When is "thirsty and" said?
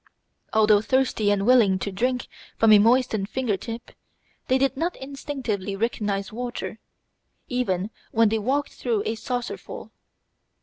0.81-1.45